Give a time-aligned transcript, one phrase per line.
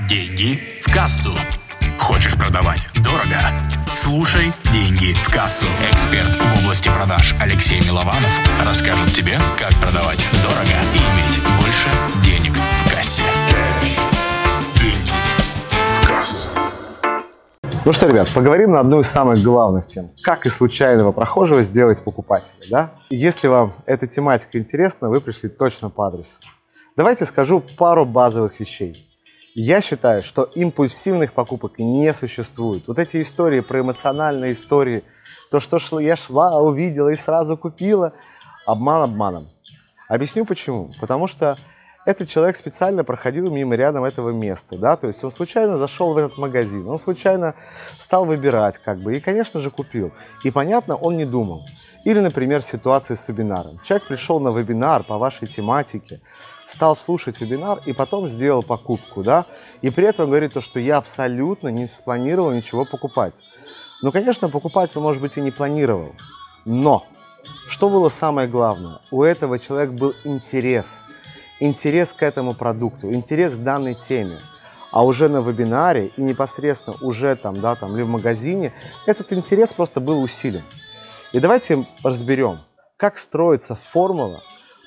[0.00, 1.30] Деньги в кассу.
[2.00, 3.38] Хочешь продавать дорого?
[3.94, 5.66] Слушай «Деньги в кассу».
[5.88, 11.88] Эксперт в области продаж Алексей Милованов расскажет тебе, как продавать дорого и иметь больше
[12.24, 13.22] денег в кассе.
[14.80, 15.10] Деньги
[16.02, 16.48] в кассу.
[17.84, 20.10] Ну что, ребят, поговорим на одну из самых главных тем.
[20.24, 22.90] Как из случайного прохожего сделать покупателя, да?
[23.10, 26.40] Если вам эта тематика интересна, вы пришли точно по адресу.
[26.96, 29.08] Давайте скажу пару базовых вещей.
[29.54, 32.88] Я считаю, что импульсивных покупок не существует.
[32.88, 35.04] Вот эти истории про эмоциональные истории,
[35.48, 38.12] то, что шла, я шла, увидела и сразу купила,
[38.66, 39.44] обман обманом.
[40.08, 40.90] Объясню почему.
[41.00, 41.56] Потому что
[42.04, 46.18] этот человек специально проходил мимо рядом этого места, да, то есть он случайно зашел в
[46.18, 47.54] этот магазин, он случайно
[47.98, 50.12] стал выбирать, как бы, и, конечно же, купил.
[50.42, 51.66] И, понятно, он не думал.
[52.04, 53.80] Или, например, ситуация с вебинаром.
[53.84, 56.20] Человек пришел на вебинар по вашей тематике,
[56.66, 59.46] стал слушать вебинар и потом сделал покупку, да,
[59.80, 63.34] и при этом говорит то, что я абсолютно не спланировал ничего покупать.
[64.02, 66.14] Ну, конечно, покупать он, может быть, и не планировал,
[66.66, 67.06] но
[67.68, 69.00] что было самое главное?
[69.10, 70.86] У этого человека был интерес,
[71.60, 74.38] интерес к этому продукту, интерес к данной теме.
[74.90, 78.72] А уже на вебинаре и непосредственно уже там, да, там, или в магазине
[79.06, 80.62] этот интерес просто был усилен.
[81.32, 82.60] И давайте разберем,
[82.96, 84.40] как строится формула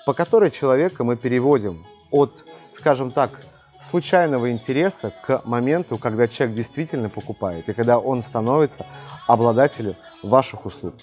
[0.08, 3.42] по которой человека мы переводим от, скажем так,
[3.82, 8.86] случайного интереса к моменту, когда человек действительно покупает и когда он становится
[9.28, 10.96] обладателем ваших услуг.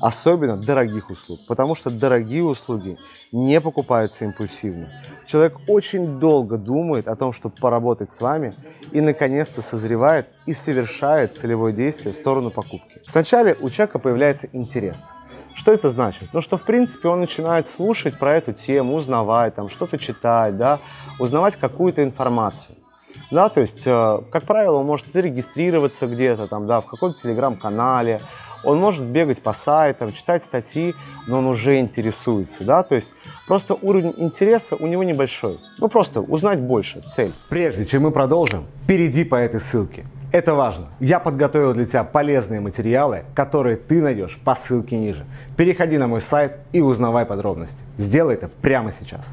[0.00, 2.98] Особенно дорогих услуг, потому что дорогие услуги
[3.32, 4.92] не покупаются импульсивно.
[5.26, 8.52] Человек очень долго думает о том, чтобы поработать с вами
[8.92, 13.00] и наконец-то созревает и совершает целевое действие в сторону покупки.
[13.06, 15.08] Сначала у человека появляется интерес–
[15.54, 16.28] что это значит?
[16.32, 20.80] Ну, что, в принципе, он начинает слушать про эту тему, узнавать, там, что-то читать, да,
[21.18, 22.76] узнавать какую-то информацию.
[23.30, 28.20] Да, то есть, э, как правило, он может зарегистрироваться где-то, там, да, в каком-то телеграм-канале,
[28.64, 30.94] он может бегать по сайтам, читать статьи,
[31.26, 33.08] но он уже интересуется, да, то есть
[33.46, 35.60] просто уровень интереса у него небольшой.
[35.78, 37.32] Ну, просто узнать больше, цель.
[37.48, 40.06] Прежде чем мы продолжим, перейди по этой ссылке.
[40.34, 40.88] Это важно.
[40.98, 45.24] Я подготовил для тебя полезные материалы, которые ты найдешь по ссылке ниже.
[45.56, 47.78] Переходи на мой сайт и узнавай подробности.
[47.98, 49.24] Сделай это прямо сейчас.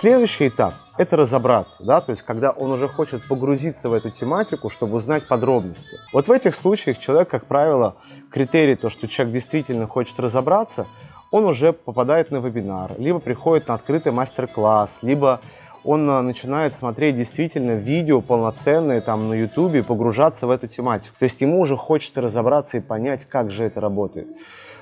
[0.00, 4.68] Следующий этап– это разобраться, да, то есть когда он уже хочет погрузиться в эту тематику,
[4.68, 5.96] чтобы узнать подробности.
[6.12, 7.94] Вот в этих случаях человек, как правило,
[8.28, 10.88] критерий, то, что человек действительно хочет разобраться,
[11.30, 15.40] он уже попадает на вебинар, либо приходит на открытый мастер-класс, либо
[15.88, 21.14] он а, начинает смотреть действительно видео полноценные там на ютубе, погружаться в эту тематику.
[21.18, 24.28] То есть ему уже хочется разобраться и понять, как же это работает.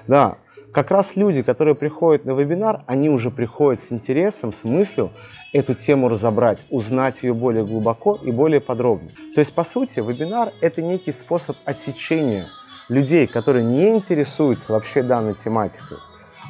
[0.09, 0.39] Да,
[0.73, 5.13] как раз люди, которые приходят на вебинар, они уже приходят с интересом, с мыслью
[5.53, 9.11] эту тему разобрать, узнать ее более глубоко и более подробно.
[9.37, 12.49] То есть, по сути, вебинар– это некий способ отсечения
[12.89, 15.99] людей, которые не интересуются вообще данной тематикой,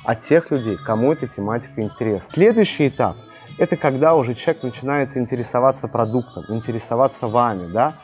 [0.02, 2.30] а тех людей, кому эта тематика интересна.
[2.32, 3.16] Следующий этап
[3.58, 7.94] это когда уже человек начинает интересоваться продуктом, интересоваться вами, да.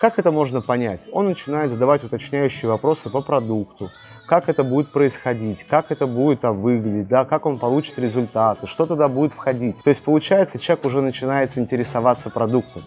[0.00, 1.02] Как это можно понять?
[1.12, 3.90] Он начинает задавать уточняющие вопросы по продукту,
[4.26, 8.86] как это будет происходить, как это будет там, выглядеть, да, как он получит результаты, что
[8.86, 9.82] туда будет входить.
[9.82, 12.82] То есть получается, человек уже начинает интересоваться продуктом.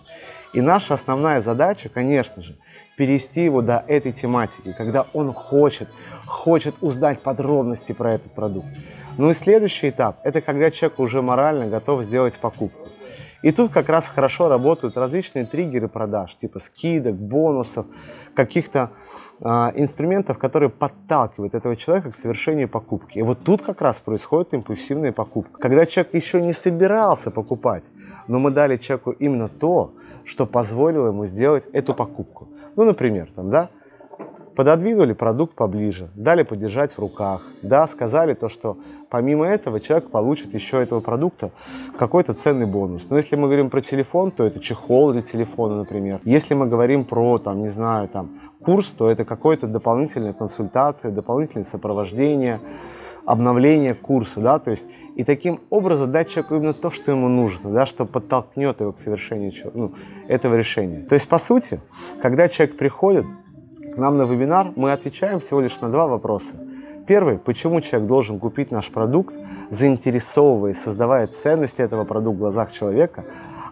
[0.54, 2.56] И наша основная задача, конечно же,
[2.98, 5.90] перевести его до этой тематики, когда он хочет,
[6.26, 8.68] хочет узнать подробности про этот продукт.
[9.18, 12.88] Ну и следующий этап– это когда человек уже морально готов сделать покупку.
[13.42, 17.88] И тут как раз хорошо работают различные триггеры продаж, типа скидок, бонусов,
[18.36, 18.92] каких-то
[19.40, 23.18] э, инструментов, которые подталкивают этого человека к совершению покупки.
[23.18, 25.60] И вот тут как раз происходит импульсивная покупка.
[25.60, 27.92] Когда человек еще не собирался покупать,
[28.28, 29.94] но мы дали человеку именно то,
[30.26, 32.50] что позволило ему сделать эту покупку.
[32.76, 33.70] Ну, например, там, да,
[34.58, 38.76] пододвинули продукт поближе, дали подержать в руках, да, сказали то, что
[39.08, 41.52] помимо этого человек получит еще этого продукта
[42.00, 43.04] какой-то ценный бонус.
[43.08, 46.22] Но если мы говорим про телефон, то это чехол для телефона, например.
[46.24, 48.32] Если мы говорим про, там, не знаю, там,
[48.64, 52.60] курс, то это какая-то дополнительная консультация, дополнительное сопровождение,
[53.26, 57.70] обновление курса, да, то есть и таким образом дать человеку именно то, что ему нужно,
[57.70, 59.92] да, что подтолкнет его к совершению ну,
[60.28, 61.04] этого решения.
[61.04, 61.80] То есть, по сути,
[62.24, 63.26] когда человек приходит,
[63.98, 66.56] нам на вебинар, мы отвечаем всего лишь на два вопроса.
[67.08, 69.34] Первый, почему человек должен купить наш продукт,
[69.72, 73.26] заинтересовываясь, создавая ценность этого продукта в глазах человека.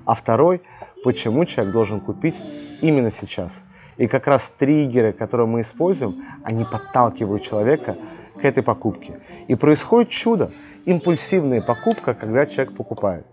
[0.05, 0.61] А второй,
[1.03, 2.35] почему человек должен купить
[2.81, 3.51] именно сейчас.
[3.97, 7.97] И как раз триггеры, которые мы используем, они подталкивают человека
[8.39, 9.19] к этой покупке.
[9.47, 10.51] И происходит чудо,
[10.85, 13.25] импульсивная покупка, когда человек покупает.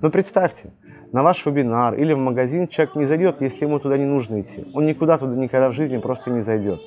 [0.00, 0.70] Но представьте,
[1.12, 4.64] на ваш вебинар или в магазин человек не зайдет, если ему туда не нужно идти.
[4.74, 6.80] Он никуда туда никогда в жизни просто не зайдет.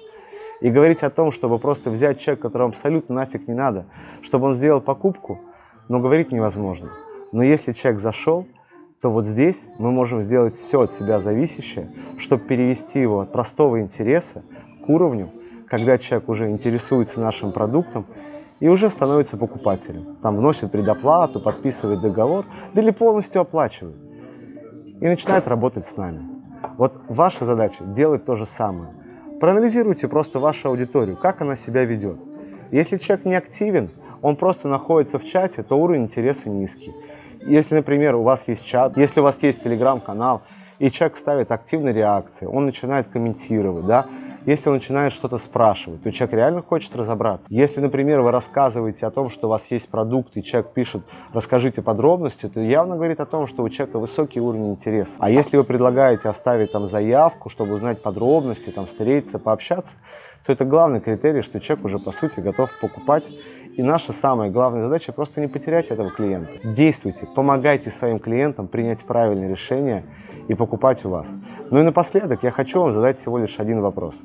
[0.61, 3.85] И говорить о том, чтобы просто взять человека, которому абсолютно нафиг не надо,
[4.21, 5.39] чтобы он сделал покупку,
[5.87, 6.89] но говорить невозможно.
[7.31, 8.45] Но если человек зашел,
[9.01, 13.79] то вот здесь мы можем сделать все от себя зависящее, чтобы перевести его от простого
[13.79, 14.43] интереса
[14.85, 15.31] к уровню,
[15.67, 18.05] когда человек уже интересуется нашим продуктом
[18.59, 20.17] и уже становится покупателем.
[20.21, 24.08] Там вносит предоплату, подписывает договор, или полностью оплачивает.
[25.01, 26.21] И начинает работать с нами.
[26.77, 28.91] Вот ваша задача делать то же самое.
[29.39, 32.17] Проанализируйте просто вашу аудиторию, как она себя ведет.
[32.71, 33.89] Если человек не активен,
[34.21, 36.93] он просто находится в чате, то уровень интереса низкий.
[37.45, 40.41] Если, например, у вас есть чат, если у вас есть телеграм-канал,
[40.79, 44.05] и человек ставит активные реакции, он начинает комментировать, да,
[44.49, 47.45] если он начинает что-то спрашивать, то человек реально хочет разобраться.
[47.51, 51.03] Если, например, вы рассказываете о том, что у вас есть продукт, и человек пишет
[51.33, 55.11] «расскажите подробности», то явно говорит о том, что у человека высокий уровень интереса.
[55.19, 59.95] А если вы предлагаете оставить там заявку, чтобы узнать подробности, там встретиться, пообщаться,
[60.47, 63.31] то это главный критерий, что человек уже по сути готов покупать.
[63.77, 66.49] И наша самая главная задача просто не потерять этого клиента.
[66.63, 70.05] Действуйте, помогайте своим клиентам принять правильное решение
[70.47, 71.27] и покупать у вас.
[71.69, 74.15] Ну и напоследок я хочу вам задать всего лишь один вопрос.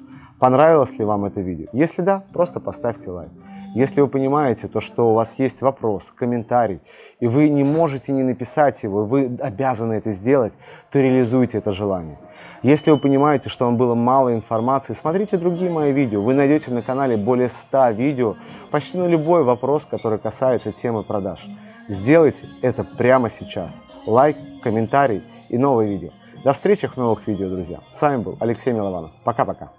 [0.44, 1.68] Понравилось ли вам это видео?
[1.72, 3.30] Если да, просто поставьте лайк.
[3.74, 6.80] Если вы понимаете то, что у вас есть вопрос, комментарий,
[7.18, 10.52] и вы не можете не написать его, вы обязаны это сделать,
[10.90, 12.18] то реализуйте это желание.
[12.62, 16.20] Если вы понимаете, что вам было мало информации, смотрите другие мои видео.
[16.20, 18.36] Вы найдете на канале более 100 видео
[18.70, 21.42] почти на любой вопрос, который касается темы продаж.
[21.88, 23.72] Сделайте это прямо сейчас.
[24.04, 26.10] Лайк, комментарий и новое видео.
[26.44, 27.80] До встречи в новых видео, друзья.
[27.90, 29.12] С вами был Алексей Милованов.
[29.24, 29.70] Пока-пока.